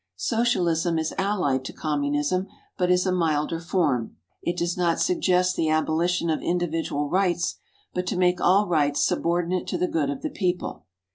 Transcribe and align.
Socialism 0.15 0.97
is 0.97 1.13
allied 1.19 1.63
to 1.65 1.73
Communism, 1.73 2.47
but 2.75 2.89
is 2.89 3.05
a 3.05 3.11
milder 3.11 3.59
form. 3.59 4.17
It 4.41 4.57
does 4.57 4.75
not 4.75 4.99
suggest 4.99 5.55
the 5.55 5.69
abolition 5.69 6.31
of 6.31 6.41
individual 6.41 7.07
rights, 7.07 7.57
but 7.93 8.07
to 8.07 8.17
make 8.17 8.41
all 8.41 8.65
rights 8.65 9.05
subordinate 9.05 9.67
to 9.67 9.77
the 9.77 9.87
good 9.87 10.09
of 10.09 10.23
the 10.23 10.31
people. 10.31 10.87